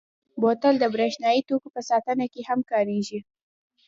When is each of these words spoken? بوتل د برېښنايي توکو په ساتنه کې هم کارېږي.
بوتل 0.41 0.75
د 0.79 0.85
برېښنايي 0.95 1.41
توکو 1.47 1.67
په 1.75 1.81
ساتنه 1.89 2.25
کې 2.33 2.41
هم 2.49 2.59
کارېږي. 2.71 3.19